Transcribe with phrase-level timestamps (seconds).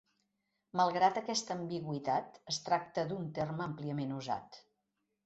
[0.79, 4.59] Malgrat aquesta ambigüitat, es tracta d'un terme àmpliament usat.